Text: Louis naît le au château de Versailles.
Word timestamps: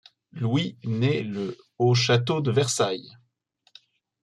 Louis 0.31 0.79
naît 0.83 1.21
le 1.21 1.55
au 1.77 1.93
château 1.93 2.41
de 2.41 2.49
Versailles. 2.49 3.15